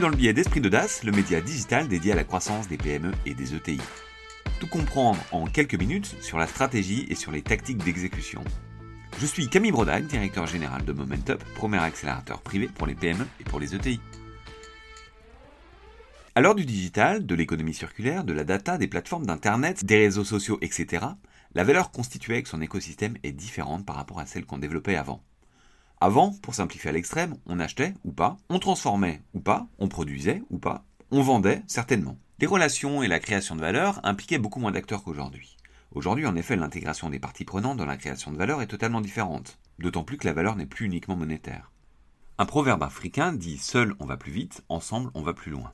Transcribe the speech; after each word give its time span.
Dans 0.00 0.10
le 0.10 0.16
billet 0.16 0.34
d'Esprit 0.34 0.60
d'Audace, 0.60 1.04
le 1.04 1.12
média 1.12 1.40
digital 1.40 1.88
dédié 1.88 2.12
à 2.12 2.16
la 2.16 2.24
croissance 2.24 2.68
des 2.68 2.76
PME 2.76 3.12
et 3.24 3.32
des 3.32 3.54
ETI. 3.54 3.80
Tout 4.60 4.66
comprendre 4.66 5.18
en 5.32 5.46
quelques 5.46 5.78
minutes 5.78 6.16
sur 6.20 6.36
la 6.36 6.46
stratégie 6.46 7.06
et 7.08 7.14
sur 7.14 7.32
les 7.32 7.40
tactiques 7.40 7.82
d'exécution. 7.82 8.44
Je 9.18 9.24
suis 9.24 9.48
Camille 9.48 9.72
Brodac, 9.72 10.06
directeur 10.06 10.46
général 10.46 10.84
de 10.84 10.92
Momentup, 10.92 11.42
premier 11.54 11.78
accélérateur 11.78 12.42
privé 12.42 12.68
pour 12.68 12.86
les 12.86 12.94
PME 12.94 13.26
et 13.40 13.44
pour 13.44 13.58
les 13.58 13.74
ETI. 13.74 13.98
À 16.34 16.42
l'heure 16.42 16.56
du 16.56 16.66
digital, 16.66 17.24
de 17.24 17.34
l'économie 17.34 17.72
circulaire, 17.72 18.24
de 18.24 18.34
la 18.34 18.44
data, 18.44 18.76
des 18.76 18.88
plateformes 18.88 19.24
d'Internet, 19.24 19.86
des 19.86 19.96
réseaux 19.96 20.24
sociaux, 20.24 20.58
etc., 20.60 21.06
la 21.54 21.64
valeur 21.64 21.90
constituée 21.90 22.34
avec 22.34 22.48
son 22.48 22.60
écosystème 22.60 23.16
est 23.22 23.32
différente 23.32 23.86
par 23.86 23.96
rapport 23.96 24.20
à 24.20 24.26
celle 24.26 24.44
qu'on 24.44 24.58
développait 24.58 24.96
avant. 24.96 25.22
Avant, 26.00 26.32
pour 26.42 26.54
simplifier 26.54 26.90
à 26.90 26.92
l'extrême, 26.92 27.36
on 27.46 27.58
achetait 27.58 27.94
ou 28.04 28.12
pas, 28.12 28.36
on 28.50 28.58
transformait 28.58 29.22
ou 29.32 29.40
pas, 29.40 29.66
on 29.78 29.88
produisait 29.88 30.42
ou 30.50 30.58
pas, 30.58 30.84
on 31.10 31.22
vendait 31.22 31.62
certainement. 31.66 32.18
Les 32.38 32.46
relations 32.46 33.02
et 33.02 33.08
la 33.08 33.18
création 33.18 33.56
de 33.56 33.62
valeur 33.62 34.00
impliquaient 34.04 34.38
beaucoup 34.38 34.60
moins 34.60 34.72
d'acteurs 34.72 35.02
qu'aujourd'hui. 35.02 35.56
Aujourd'hui, 35.92 36.26
en 36.26 36.36
effet, 36.36 36.56
l'intégration 36.56 37.08
des 37.08 37.18
parties 37.18 37.46
prenantes 37.46 37.78
dans 37.78 37.86
la 37.86 37.96
création 37.96 38.30
de 38.30 38.36
valeur 38.36 38.60
est 38.60 38.66
totalement 38.66 39.00
différente, 39.00 39.58
d'autant 39.78 40.04
plus 40.04 40.18
que 40.18 40.26
la 40.26 40.34
valeur 40.34 40.54
n'est 40.54 40.66
plus 40.66 40.84
uniquement 40.84 41.16
monétaire. 41.16 41.72
Un 42.36 42.44
proverbe 42.44 42.82
africain 42.82 43.32
dit 43.32 43.56
Seul 43.56 43.94
on 43.98 44.04
va 44.04 44.18
plus 44.18 44.32
vite, 44.32 44.62
ensemble 44.68 45.10
on 45.14 45.22
va 45.22 45.32
plus 45.32 45.50
loin. 45.50 45.72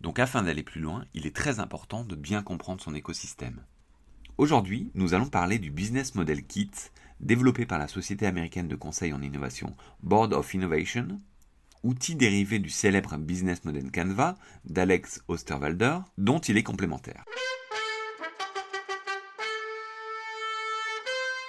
Donc 0.00 0.20
afin 0.20 0.44
d'aller 0.44 0.62
plus 0.62 0.80
loin, 0.80 1.04
il 1.14 1.26
est 1.26 1.34
très 1.34 1.58
important 1.58 2.04
de 2.04 2.14
bien 2.14 2.42
comprendre 2.42 2.80
son 2.80 2.94
écosystème. 2.94 3.64
Aujourd'hui, 4.38 4.92
nous 4.94 5.14
allons 5.14 5.26
parler 5.26 5.58
du 5.58 5.72
Business 5.72 6.14
Model 6.14 6.44
Kit, 6.44 6.70
développé 7.20 7.66
par 7.66 7.78
la 7.78 7.88
société 7.88 8.26
américaine 8.26 8.68
de 8.68 8.76
conseil 8.76 9.12
en 9.12 9.22
innovation 9.22 9.76
Board 10.02 10.32
of 10.32 10.52
Innovation, 10.54 11.20
outil 11.82 12.16
dérivé 12.16 12.58
du 12.58 12.70
célèbre 12.70 13.16
Business 13.16 13.64
Model 13.64 13.90
Canva 13.90 14.36
d'Alex 14.64 15.22
Osterwalder, 15.28 15.98
dont 16.18 16.38
il 16.38 16.56
est 16.56 16.62
complémentaire. 16.62 17.24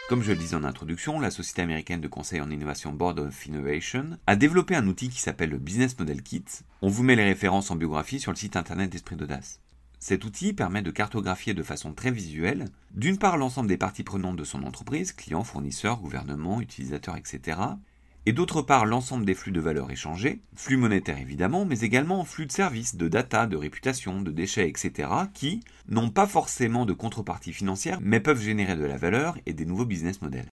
Comme 0.09 0.23
je 0.23 0.31
le 0.31 0.37
disais 0.37 0.55
en 0.55 0.63
introduction, 0.63 1.19
la 1.19 1.31
société 1.31 1.61
américaine 1.61 1.99
de 1.99 2.07
conseil 2.07 2.39
en 2.39 2.49
innovation 2.49 2.93
Board 2.93 3.19
of 3.19 3.45
Innovation 3.45 4.17
a 4.25 4.37
développé 4.37 4.73
un 4.73 4.87
outil 4.87 5.09
qui 5.09 5.19
s'appelle 5.19 5.49
le 5.49 5.57
Business 5.57 5.99
Model 5.99 6.23
Kit. 6.23 6.45
On 6.81 6.87
vous 6.87 7.03
met 7.03 7.17
les 7.17 7.25
références 7.25 7.71
en 7.71 7.75
biographie 7.75 8.21
sur 8.21 8.31
le 8.31 8.37
site 8.37 8.55
internet 8.55 8.89
d'Esprit 8.89 9.17
d'Audace. 9.17 9.59
Cet 9.99 10.25
outil 10.25 10.53
permet 10.53 10.81
de 10.81 10.91
cartographier 10.91 11.53
de 11.53 11.63
façon 11.63 11.93
très 11.93 12.11
visuelle, 12.11 12.65
d'une 12.93 13.17
part 13.17 13.37
l'ensemble 13.37 13.67
des 13.67 13.77
parties 13.77 14.03
prenantes 14.03 14.35
de 14.35 14.43
son 14.43 14.63
entreprise, 14.63 15.11
clients, 15.11 15.43
fournisseurs, 15.43 15.99
gouvernements, 15.99 16.61
utilisateurs, 16.61 17.17
etc., 17.17 17.59
et 18.27 18.33
d'autre 18.33 18.61
part 18.61 18.85
l'ensemble 18.85 19.25
des 19.25 19.33
flux 19.33 19.53
de 19.53 19.61
valeur 19.61 19.89
échangés, 19.89 20.41
flux 20.53 20.75
monétaires 20.75 21.17
évidemment, 21.17 21.63
mais 21.63 21.79
également 21.79 22.25
flux 22.25 22.45
de 22.45 22.51
services, 22.51 22.97
de 22.97 23.07
data, 23.07 23.47
de 23.47 23.55
réputation, 23.55 24.21
de 24.21 24.31
déchets, 24.31 24.67
etc., 24.67 25.09
qui 25.33 25.61
n'ont 25.87 26.09
pas 26.09 26.27
forcément 26.27 26.85
de 26.85 26.91
contrepartie 26.91 27.53
financière, 27.53 27.99
mais 28.01 28.19
peuvent 28.19 28.41
générer 28.41 28.75
de 28.75 28.83
la 28.83 28.97
valeur 28.97 29.37
et 29.45 29.53
des 29.53 29.65
nouveaux 29.65 29.85
business 29.85 30.21
models. 30.21 30.49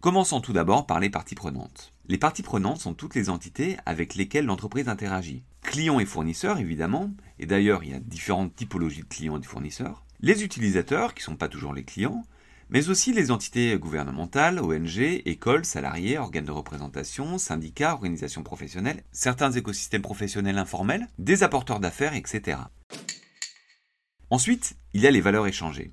Commençons 0.00 0.40
tout 0.40 0.54
d'abord 0.54 0.86
par 0.86 0.98
les 0.98 1.10
parties 1.10 1.34
prenantes. 1.34 1.92
Les 2.10 2.18
parties 2.18 2.42
prenantes 2.42 2.80
sont 2.80 2.92
toutes 2.92 3.14
les 3.14 3.30
entités 3.30 3.76
avec 3.86 4.16
lesquelles 4.16 4.46
l'entreprise 4.46 4.88
interagit. 4.88 5.44
Clients 5.62 6.00
et 6.00 6.04
fournisseurs 6.04 6.58
évidemment, 6.58 7.12
et 7.38 7.46
d'ailleurs 7.46 7.84
il 7.84 7.90
y 7.90 7.94
a 7.94 8.00
différentes 8.00 8.56
typologies 8.56 9.02
de 9.02 9.06
clients 9.06 9.36
et 9.36 9.40
de 9.40 9.46
fournisseurs. 9.46 10.04
Les 10.18 10.42
utilisateurs, 10.42 11.14
qui 11.14 11.20
ne 11.20 11.26
sont 11.26 11.36
pas 11.36 11.46
toujours 11.46 11.72
les 11.72 11.84
clients, 11.84 12.24
mais 12.68 12.88
aussi 12.88 13.12
les 13.12 13.30
entités 13.30 13.78
gouvernementales, 13.78 14.58
ONG, 14.58 14.98
écoles, 15.24 15.64
salariés, 15.64 16.18
organes 16.18 16.46
de 16.46 16.50
représentation, 16.50 17.38
syndicats, 17.38 17.92
organisations 17.92 18.42
professionnelles, 18.42 19.04
certains 19.12 19.52
écosystèmes 19.52 20.02
professionnels 20.02 20.58
informels, 20.58 21.06
des 21.20 21.44
apporteurs 21.44 21.78
d'affaires, 21.78 22.16
etc. 22.16 22.58
Ensuite, 24.30 24.74
il 24.94 25.02
y 25.02 25.06
a 25.06 25.12
les 25.12 25.20
valeurs 25.20 25.46
échangées. 25.46 25.92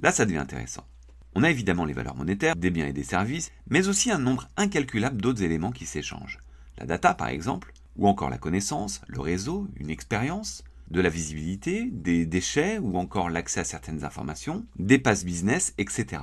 Là, 0.00 0.12
ça 0.12 0.24
devient 0.24 0.38
intéressant. 0.38 0.86
On 1.34 1.42
a 1.42 1.50
évidemment 1.50 1.84
les 1.84 1.92
valeurs 1.92 2.16
monétaires, 2.16 2.56
des 2.56 2.70
biens 2.70 2.86
et 2.86 2.92
des 2.92 3.04
services, 3.04 3.52
mais 3.68 3.88
aussi 3.88 4.10
un 4.10 4.18
nombre 4.18 4.48
incalculable 4.56 5.20
d'autres 5.20 5.42
éléments 5.42 5.72
qui 5.72 5.86
s'échangent. 5.86 6.38
La 6.78 6.86
data, 6.86 7.14
par 7.14 7.28
exemple, 7.28 7.72
ou 7.96 8.08
encore 8.08 8.30
la 8.30 8.38
connaissance, 8.38 9.00
le 9.08 9.20
réseau, 9.20 9.68
une 9.76 9.90
expérience, 9.90 10.64
de 10.90 11.00
la 11.00 11.10
visibilité, 11.10 11.90
des 11.92 12.24
déchets 12.24 12.78
ou 12.78 12.96
encore 12.96 13.30
l'accès 13.30 13.60
à 13.60 13.64
certaines 13.64 14.04
informations, 14.04 14.64
des 14.78 14.98
passes 14.98 15.24
business, 15.24 15.74
etc. 15.78 16.22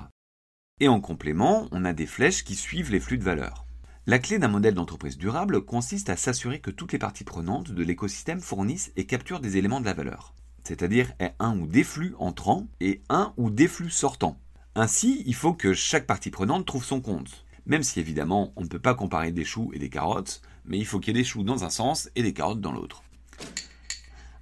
Et 0.79 0.87
en 0.87 0.99
complément, 0.99 1.67
on 1.71 1.85
a 1.85 1.93
des 1.93 2.07
flèches 2.07 2.43
qui 2.43 2.55
suivent 2.55 2.91
les 2.91 2.99
flux 2.99 3.17
de 3.17 3.23
valeur. 3.23 3.65
La 4.07 4.19
clé 4.19 4.37
d'un 4.39 4.47
modèle 4.47 4.73
d'entreprise 4.73 5.17
durable 5.17 5.63
consiste 5.65 6.09
à 6.09 6.17
s'assurer 6.17 6.59
que 6.59 6.71
toutes 6.71 6.93
les 6.93 6.99
parties 6.99 7.23
prenantes 7.23 7.71
de 7.71 7.83
l'écosystème 7.83 8.41
fournissent 8.41 8.91
et 8.95 9.05
capturent 9.05 9.39
des 9.39 9.57
éléments 9.57 9.79
de 9.79 9.85
la 9.85 9.93
valeur, 9.93 10.35
c'est-à-dire 10.63 11.11
un 11.39 11.57
ou 11.57 11.65
des 11.65 11.83
flux 11.83 12.13
entrants 12.19 12.67
et 12.79 13.01
un 13.09 13.33
ou 13.37 13.49
des 13.49 13.67
flux 13.67 13.89
sortants. 13.89 14.39
Ainsi, 14.77 15.23
il 15.25 15.35
faut 15.35 15.53
que 15.53 15.73
chaque 15.73 16.05
partie 16.05 16.31
prenante 16.31 16.65
trouve 16.65 16.83
son 16.83 16.99
compte. 16.99 17.45
Même 17.65 17.81
si 17.81 18.01
évidemment 18.01 18.51
on 18.57 18.63
ne 18.63 18.67
peut 18.67 18.79
pas 18.79 18.93
comparer 18.93 19.31
des 19.31 19.45
choux 19.45 19.71
et 19.73 19.79
des 19.79 19.89
carottes, 19.89 20.41
mais 20.65 20.77
il 20.77 20.85
faut 20.85 20.99
qu'il 20.99 21.15
y 21.15 21.17
ait 21.17 21.21
des 21.21 21.27
choux 21.27 21.43
dans 21.43 21.63
un 21.63 21.69
sens 21.69 22.09
et 22.15 22.23
des 22.23 22.33
carottes 22.33 22.59
dans 22.59 22.73
l'autre. 22.73 23.01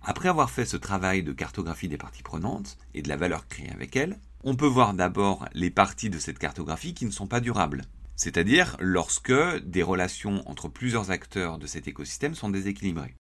Après 0.01 0.29
avoir 0.29 0.49
fait 0.49 0.65
ce 0.65 0.75
travail 0.75 1.21
de 1.21 1.33
cartographie 1.33 1.87
des 1.87 1.97
parties 1.99 2.23
prenantes 2.23 2.79
et 2.95 3.03
de 3.03 3.09
la 3.09 3.15
valeur 3.15 3.47
créée 3.47 3.69
avec 3.69 3.95
elles, 3.95 4.19
on 4.43 4.55
peut 4.55 4.65
voir 4.65 4.95
d'abord 4.95 5.47
les 5.53 5.69
parties 5.69 6.09
de 6.09 6.17
cette 6.17 6.39
cartographie 6.39 6.95
qui 6.95 7.05
ne 7.05 7.11
sont 7.11 7.27
pas 7.27 7.39
durables. 7.39 7.83
C'est-à-dire 8.15 8.75
lorsque 8.79 9.33
des 9.63 9.83
relations 9.83 10.41
entre 10.49 10.67
plusieurs 10.67 11.11
acteurs 11.11 11.59
de 11.59 11.67
cet 11.67 11.87
écosystème 11.87 12.33
sont 12.33 12.49
déséquilibrées. 12.49 13.15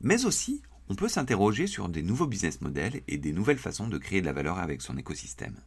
Mais 0.00 0.24
aussi, 0.24 0.62
on 0.88 0.94
peut 0.94 1.08
s'interroger 1.08 1.66
sur 1.66 1.90
des 1.90 2.02
nouveaux 2.02 2.26
business 2.26 2.62
models 2.62 3.02
et 3.08 3.18
des 3.18 3.34
nouvelles 3.34 3.58
façons 3.58 3.88
de 3.88 3.98
créer 3.98 4.22
de 4.22 4.26
la 4.26 4.32
valeur 4.32 4.58
avec 4.58 4.80
son 4.80 4.96
écosystème. 4.96 5.60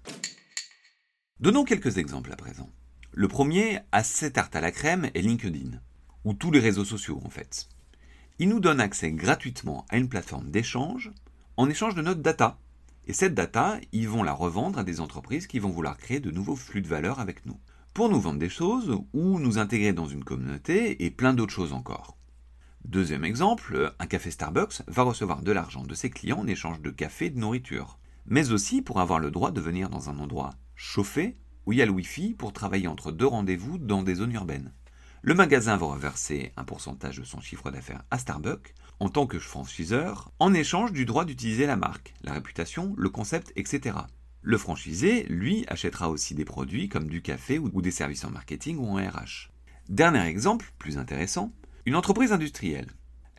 Donnons 1.44 1.66
quelques 1.66 1.98
exemples 1.98 2.32
à 2.32 2.38
présent. 2.38 2.70
Le 3.12 3.28
premier, 3.28 3.80
assez 3.92 4.32
tarte 4.32 4.56
à 4.56 4.62
la 4.62 4.72
crème, 4.72 5.10
est 5.14 5.22
LinkedIn, 5.22 5.72
ou 6.24 6.34
tous 6.34 6.52
les 6.52 6.62
réseaux 6.62 6.86
sociaux 6.86 7.20
en 7.26 7.30
fait. 7.30 7.68
Il 8.40 8.48
nous 8.48 8.62
donne 8.62 8.80
accès 8.80 9.12
gratuitement 9.12 9.86
à 9.90 9.98
une 9.98 10.08
plateforme 10.08 10.52
d'échange 10.52 11.12
en 11.58 11.70
échange 11.70 11.96
de 11.96 12.02
notre 12.02 12.22
data. 12.22 12.60
Et 13.08 13.12
cette 13.12 13.34
data, 13.34 13.78
ils 13.92 14.08
vont 14.08 14.24
la 14.24 14.32
revendre 14.32 14.80
à 14.80 14.86
des 14.86 15.02
entreprises 15.02 15.48
qui 15.48 15.60
vont 15.60 15.70
vouloir 15.70 15.98
créer 15.98 16.22
de 16.22 16.32
nouveaux 16.32 16.56
flux 16.56 16.82
de 16.82 16.88
valeur 16.88 17.20
avec 17.20 17.46
nous. 17.46 17.60
Pour 17.94 18.08
nous 18.08 18.22
vendre 18.22 18.40
des 18.40 18.48
choses 18.48 18.98
ou 19.12 19.38
nous 19.38 19.58
intégrer 19.58 19.92
dans 19.92 20.08
une 20.08 20.24
communauté 20.24 21.04
et 21.04 21.12
plein 21.12 21.34
d'autres 21.34 21.52
choses 21.52 21.74
encore. 21.74 22.18
Deuxième 22.86 23.26
exemple, 23.26 23.94
un 24.00 24.08
café 24.08 24.32
Starbucks 24.32 24.84
va 24.88 25.04
recevoir 25.04 25.42
de 25.42 25.52
l'argent 25.52 25.84
de 25.84 25.94
ses 25.94 26.10
clients 26.10 26.40
en 26.40 26.48
échange 26.48 26.80
de 26.80 26.90
café 26.90 27.26
et 27.26 27.32
de 27.32 27.40
nourriture. 27.40 28.00
Mais 28.26 28.52
aussi 28.52 28.82
pour 28.82 29.00
avoir 29.00 29.20
le 29.20 29.32
droit 29.32 29.52
de 29.52 29.62
venir 29.62 29.90
dans 29.90 30.10
un 30.10 30.20
endroit 30.20 30.52
chauffé 30.76 31.38
où 31.66 31.74
il 31.74 31.80
y 31.80 31.82
a 31.82 31.86
le 31.86 31.92
Wi-Fi 31.92 32.34
pour 32.34 32.54
travailler 32.54 32.88
entre 32.88 33.12
deux 33.12 33.28
rendez-vous 33.28 33.78
dans 33.78 34.04
des 34.04 34.16
zones 34.16 34.34
urbaines. 34.34 34.74
Le 35.22 35.34
magasin 35.34 35.78
va 35.78 35.86
reverser 35.86 36.52
un 36.58 36.66
pourcentage 36.66 37.20
de 37.20 37.24
son 37.24 37.40
chiffre 37.40 37.72
d'affaires 37.72 38.04
à 38.12 38.18
Starbucks 38.18 38.74
en 39.00 39.10
tant 39.10 39.26
que 39.26 39.40
franchiseur 39.40 40.32
en 40.40 40.54
échange 40.54 40.92
du 40.92 41.06
droit 41.06 41.24
d'utiliser 41.24 41.66
la 41.66 41.78
marque, 41.78 42.14
la 42.24 42.34
réputation, 42.34 42.94
le 42.98 43.10
concept, 43.10 43.54
etc. 43.56 43.98
Le 44.42 44.58
franchisé, 44.58 45.24
lui, 45.30 45.64
achètera 45.70 46.10
aussi 46.10 46.36
des 46.36 46.44
produits 46.44 46.90
comme 46.90 47.08
du 47.08 47.22
café 47.22 47.58
ou 47.58 47.82
des 47.82 47.92
services 47.92 48.26
en 48.26 48.32
marketing 48.32 48.78
ou 48.78 48.86
en 48.88 48.96
RH. 48.96 49.50
Dernier 49.88 50.26
exemple, 50.26 50.74
plus 50.78 50.98
intéressant, 50.98 51.54
une 51.86 51.96
entreprise 51.96 52.34
industrielle. 52.34 52.88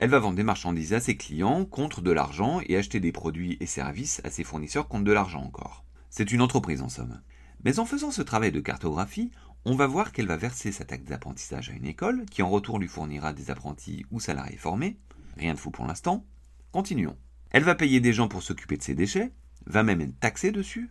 Elle 0.04 0.10
va 0.10 0.19
vendre 0.19 0.37
des 0.37 0.42
marchandises 0.42 0.92
à 0.92 1.00
ses 1.00 1.16
clients 1.16 1.65
contre 1.65 2.03
de 2.03 2.10
l'argent 2.10 2.60
et 2.66 2.76
acheter 2.76 3.00
des 3.00 3.10
produits 3.10 3.56
et 3.60 3.65
services 3.65 4.20
à 4.22 4.28
ses 4.28 4.44
fournisseurs 4.44 4.87
contre 4.87 5.04
de 5.04 5.12
l'argent 5.12 5.41
encore. 5.41 5.82
C'est 6.10 6.31
une 6.31 6.42
entreprise 6.42 6.82
en 6.82 6.91
somme. 6.91 7.22
Mais 7.65 7.78
en 7.78 7.87
faisant 7.87 8.10
ce 8.10 8.20
travail 8.20 8.53
de 8.53 8.60
cartographie, 8.60 9.31
on 9.65 9.75
va 9.75 9.87
voir 9.87 10.12
qu'elle 10.12 10.26
va 10.26 10.37
verser 10.37 10.72
sa 10.72 10.84
taxe 10.84 11.06
d'apprentissage 11.06 11.71
à 11.71 11.72
une 11.72 11.86
école, 11.86 12.27
qui 12.27 12.42
en 12.42 12.51
retour 12.51 12.78
lui 12.78 12.86
fournira 12.86 13.33
des 13.33 13.51
apprentis 13.51 14.04
ou 14.10 14.21
salariés 14.21 14.59
formés. 14.59 14.98
Rien 15.39 15.54
de 15.54 15.59
fou 15.59 15.71
pour 15.71 15.86
l'instant. 15.86 16.27
Continuons. 16.71 17.16
Elle 17.48 17.65
va 17.65 17.74
payer 17.74 18.00
des 18.00 18.12
gens 18.12 18.28
pour 18.28 18.42
s'occuper 18.42 18.77
de 18.77 18.83
ses 18.83 18.95
déchets, 18.95 19.33
va 19.65 19.84
même 19.84 20.03
être 20.03 20.21
taxée 20.21 20.53
dessus. 20.53 20.91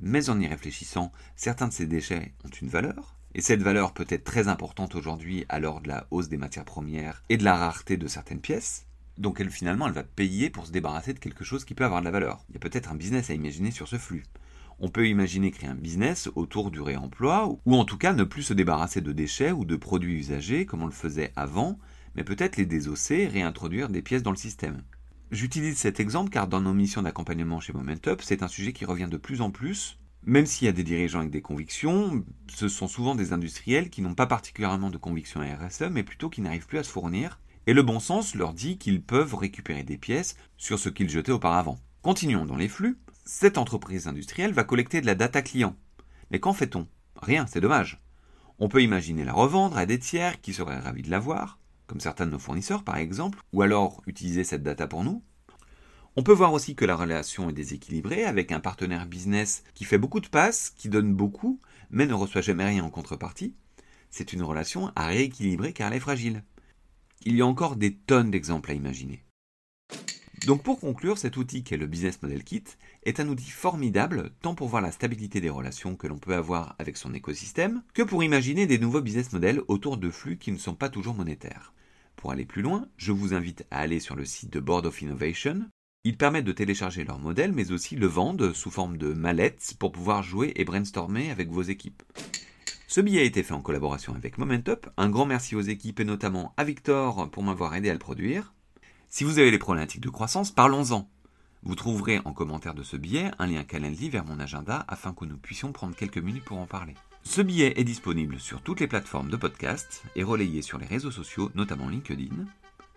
Mais 0.00 0.30
en 0.30 0.40
y 0.40 0.48
réfléchissant, 0.48 1.12
certains 1.36 1.68
de 1.68 1.72
ces 1.72 1.86
déchets 1.86 2.34
ont 2.44 2.50
une 2.60 2.70
valeur, 2.70 3.17
et 3.38 3.40
cette 3.40 3.62
valeur 3.62 3.94
peut 3.94 4.04
être 4.08 4.24
très 4.24 4.48
importante 4.48 4.96
aujourd'hui 4.96 5.46
à 5.48 5.60
l'heure 5.60 5.80
de 5.80 5.86
la 5.86 6.08
hausse 6.10 6.28
des 6.28 6.36
matières 6.36 6.64
premières 6.64 7.22
et 7.28 7.36
de 7.36 7.44
la 7.44 7.56
rareté 7.56 7.96
de 7.96 8.08
certaines 8.08 8.40
pièces. 8.40 8.88
Donc 9.16 9.40
elle, 9.40 9.48
finalement, 9.48 9.86
elle 9.86 9.92
va 9.92 10.02
payer 10.02 10.50
pour 10.50 10.66
se 10.66 10.72
débarrasser 10.72 11.14
de 11.14 11.20
quelque 11.20 11.44
chose 11.44 11.64
qui 11.64 11.74
peut 11.74 11.84
avoir 11.84 12.00
de 12.00 12.04
la 12.04 12.10
valeur. 12.10 12.44
Il 12.48 12.54
y 12.54 12.56
a 12.56 12.60
peut-être 12.60 12.90
un 12.90 12.96
business 12.96 13.30
à 13.30 13.34
imaginer 13.34 13.70
sur 13.70 13.86
ce 13.86 13.96
flux 13.96 14.24
on 14.80 14.88
peut 14.88 15.08
imaginer 15.08 15.50
créer 15.50 15.68
un 15.68 15.74
business 15.74 16.28
autour 16.36 16.70
du 16.70 16.80
réemploi, 16.80 17.58
ou 17.64 17.74
en 17.74 17.84
tout 17.84 17.98
cas 17.98 18.12
ne 18.12 18.22
plus 18.22 18.44
se 18.44 18.54
débarrasser 18.54 19.00
de 19.00 19.10
déchets 19.12 19.50
ou 19.50 19.64
de 19.64 19.74
produits 19.74 20.14
usagés 20.18 20.66
comme 20.66 20.82
on 20.82 20.86
le 20.86 20.92
faisait 20.92 21.32
avant, 21.34 21.78
mais 22.14 22.22
peut-être 22.22 22.56
les 22.56 22.66
désosser 22.66 23.26
réintroduire 23.26 23.88
des 23.88 24.02
pièces 24.02 24.22
dans 24.22 24.30
le 24.30 24.36
système. 24.36 24.82
J'utilise 25.30 25.78
cet 25.78 26.00
exemple 26.00 26.30
car 26.30 26.46
dans 26.46 26.60
nos 26.60 26.74
missions 26.74 27.02
d'accompagnement 27.02 27.60
chez 27.60 27.72
Momentup, 27.72 28.22
c'est 28.22 28.42
un 28.42 28.48
sujet 28.48 28.72
qui 28.72 28.84
revient 28.84 29.08
de 29.10 29.16
plus 29.16 29.40
en 29.40 29.50
plus. 29.50 29.98
Même 30.28 30.44
s'il 30.44 30.66
y 30.66 30.68
a 30.68 30.72
des 30.72 30.84
dirigeants 30.84 31.20
avec 31.20 31.30
des 31.30 31.40
convictions, 31.40 32.22
ce 32.54 32.68
sont 32.68 32.86
souvent 32.86 33.14
des 33.14 33.32
industriels 33.32 33.88
qui 33.88 34.02
n'ont 34.02 34.14
pas 34.14 34.26
particulièrement 34.26 34.90
de 34.90 34.98
convictions 34.98 35.40
RSE, 35.40 35.84
mais 35.90 36.02
plutôt 36.02 36.28
qui 36.28 36.42
n'arrivent 36.42 36.66
plus 36.66 36.76
à 36.76 36.82
se 36.82 36.90
fournir 36.90 37.40
Et 37.66 37.72
le 37.72 37.82
bon 37.82 37.98
sens 37.98 38.34
leur 38.34 38.52
dit 38.52 38.76
qu'ils 38.76 39.00
peuvent 39.00 39.34
récupérer 39.34 39.84
des 39.84 39.96
pièces 39.96 40.36
sur 40.58 40.78
ce 40.78 40.90
qu'ils 40.90 41.08
jetaient 41.08 41.32
auparavant. 41.32 41.78
Continuons 42.02 42.44
dans 42.44 42.56
les 42.56 42.68
flux. 42.68 42.98
Cette 43.24 43.56
entreprise 43.56 44.06
industrielle 44.06 44.52
va 44.52 44.64
collecter 44.64 45.00
de 45.00 45.06
la 45.06 45.14
data 45.14 45.40
client. 45.40 45.74
Mais 46.30 46.40
qu'en 46.40 46.52
fait-on? 46.52 46.86
Rien, 47.16 47.46
c'est 47.46 47.62
dommage. 47.62 47.98
On 48.58 48.68
peut 48.68 48.82
imaginer 48.82 49.24
la 49.24 49.32
revendre 49.32 49.78
à 49.78 49.86
des 49.86 49.98
tiers 49.98 50.42
qui 50.42 50.52
seraient 50.52 50.78
ravis 50.78 51.00
de 51.00 51.10
l'avoir, 51.10 51.58
comme 51.86 52.00
certains 52.00 52.26
de 52.26 52.32
nos 52.32 52.38
fournisseurs 52.38 52.84
par 52.84 52.98
exemple, 52.98 53.38
ou 53.54 53.62
alors 53.62 54.02
utiliser 54.06 54.44
cette 54.44 54.62
data 54.62 54.86
pour 54.86 55.04
nous. 55.04 55.22
On 56.18 56.24
peut 56.24 56.32
voir 56.32 56.52
aussi 56.52 56.74
que 56.74 56.84
la 56.84 56.96
relation 56.96 57.48
est 57.48 57.52
déséquilibrée 57.52 58.24
avec 58.24 58.50
un 58.50 58.58
partenaire 58.58 59.06
business 59.06 59.62
qui 59.74 59.84
fait 59.84 59.98
beaucoup 59.98 60.18
de 60.18 60.26
passes, 60.26 60.70
qui 60.70 60.88
donne 60.88 61.14
beaucoup, 61.14 61.60
mais 61.90 62.06
ne 62.06 62.12
reçoit 62.12 62.40
jamais 62.40 62.64
rien 62.64 62.82
en 62.82 62.90
contrepartie. 62.90 63.54
C'est 64.10 64.32
une 64.32 64.42
relation 64.42 64.90
à 64.96 65.06
rééquilibrer 65.06 65.72
car 65.72 65.86
elle 65.86 65.98
est 65.98 66.00
fragile. 66.00 66.42
Il 67.24 67.36
y 67.36 67.40
a 67.40 67.46
encore 67.46 67.76
des 67.76 67.94
tonnes 67.94 68.32
d'exemples 68.32 68.72
à 68.72 68.74
imaginer. 68.74 69.22
Donc 70.44 70.64
pour 70.64 70.80
conclure, 70.80 71.18
cet 71.18 71.36
outil 71.36 71.62
qu'est 71.62 71.76
le 71.76 71.86
Business 71.86 72.20
Model 72.20 72.42
Kit 72.42 72.64
est 73.04 73.20
un 73.20 73.28
outil 73.28 73.50
formidable 73.52 74.32
tant 74.42 74.56
pour 74.56 74.66
voir 74.66 74.82
la 74.82 74.90
stabilité 74.90 75.40
des 75.40 75.50
relations 75.50 75.94
que 75.94 76.08
l'on 76.08 76.18
peut 76.18 76.34
avoir 76.34 76.74
avec 76.80 76.96
son 76.96 77.14
écosystème 77.14 77.84
que 77.94 78.02
pour 78.02 78.24
imaginer 78.24 78.66
des 78.66 78.80
nouveaux 78.80 79.02
business 79.02 79.32
models 79.32 79.62
autour 79.68 79.98
de 79.98 80.10
flux 80.10 80.36
qui 80.36 80.50
ne 80.50 80.58
sont 80.58 80.74
pas 80.74 80.88
toujours 80.88 81.14
monétaires. 81.14 81.72
Pour 82.16 82.32
aller 82.32 82.44
plus 82.44 82.62
loin, 82.62 82.88
je 82.96 83.12
vous 83.12 83.34
invite 83.34 83.66
à 83.70 83.78
aller 83.78 84.00
sur 84.00 84.16
le 84.16 84.24
site 84.24 84.52
de 84.52 84.58
Board 84.58 84.84
of 84.84 85.00
Innovation. 85.00 85.68
Ils 86.04 86.16
permettent 86.16 86.44
de 86.44 86.52
télécharger 86.52 87.04
leur 87.04 87.18
modèle 87.18 87.52
mais 87.52 87.72
aussi 87.72 87.96
le 87.96 88.06
vendent 88.06 88.52
sous 88.52 88.70
forme 88.70 88.96
de 88.96 89.12
mallettes 89.12 89.74
pour 89.78 89.92
pouvoir 89.92 90.22
jouer 90.22 90.52
et 90.56 90.64
brainstormer 90.64 91.30
avec 91.30 91.50
vos 91.50 91.62
équipes. 91.62 92.02
Ce 92.86 93.00
billet 93.00 93.20
a 93.20 93.24
été 93.24 93.42
fait 93.42 93.52
en 93.52 93.60
collaboration 93.60 94.14
avec 94.14 94.38
Momentup. 94.38 94.86
Un 94.96 95.10
grand 95.10 95.26
merci 95.26 95.54
aux 95.54 95.60
équipes 95.60 96.00
et 96.00 96.04
notamment 96.04 96.54
à 96.56 96.64
Victor 96.64 97.30
pour 97.30 97.42
m'avoir 97.42 97.74
aidé 97.74 97.90
à 97.90 97.92
le 97.92 97.98
produire. 97.98 98.54
Si 99.08 99.24
vous 99.24 99.38
avez 99.38 99.50
des 99.50 99.58
problématiques 99.58 100.00
de 100.00 100.08
croissance, 100.08 100.50
parlons-en. 100.50 101.10
Vous 101.64 101.74
trouverez 101.74 102.20
en 102.24 102.32
commentaire 102.32 102.74
de 102.74 102.82
ce 102.82 102.96
billet 102.96 103.30
un 103.38 103.46
lien 103.46 103.64
Calendly 103.64 104.08
vers 104.08 104.24
mon 104.24 104.38
agenda 104.38 104.84
afin 104.88 105.12
que 105.12 105.24
nous 105.24 105.36
puissions 105.36 105.72
prendre 105.72 105.96
quelques 105.96 106.18
minutes 106.18 106.44
pour 106.44 106.58
en 106.58 106.66
parler. 106.66 106.94
Ce 107.24 107.42
billet 107.42 107.74
est 107.78 107.84
disponible 107.84 108.38
sur 108.38 108.62
toutes 108.62 108.80
les 108.80 108.86
plateformes 108.86 109.28
de 109.28 109.36
podcast 109.36 110.04
et 110.14 110.22
relayé 110.22 110.62
sur 110.62 110.78
les 110.78 110.86
réseaux 110.86 111.10
sociaux, 111.10 111.50
notamment 111.54 111.88
LinkedIn. 111.88 112.46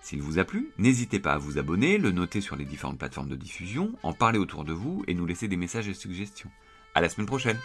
S'il 0.02 0.22
vous 0.22 0.40
a 0.40 0.44
plu, 0.44 0.72
n'hésitez 0.78 1.20
pas 1.20 1.34
à 1.34 1.38
vous 1.38 1.58
abonner, 1.58 1.98
le 1.98 2.12
noter 2.12 2.42
sur 2.42 2.56
les 2.56 2.66
différentes 2.66 2.98
plateformes 2.98 3.30
de 3.30 3.36
diffusion, 3.36 3.94
en 4.04 4.14
parler 4.14 4.40
autour 4.40 4.66
de 4.66 4.74
vous 4.74 5.04
et 5.08 5.14
nous 5.14 5.26
laisser 5.26 5.48
des 5.48 5.58
messages 5.58 5.88
et 5.88 5.94
suggestions. 5.94 6.50
À 6.96 7.02
la 7.02 7.10
semaine 7.10 7.28
prochaine! 7.28 7.58